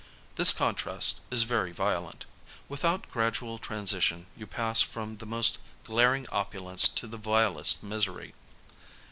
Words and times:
This 0.35 0.51
contrast 0.51 1.21
is 1.29 1.43
very 1.43 1.71
violent. 1.71 2.25
Without 2.67 3.11
gradual 3.11 3.59
transition, 3.59 4.25
you 4.35 4.47
pass 4.47 4.81
from 4.81 5.17
the 5.17 5.27
most 5.27 5.59
glaring 5.83 6.25
opulence 6.31 6.87
to 6.87 7.05
the 7.05 7.17
vilest 7.17 7.83
misery. 7.83 8.33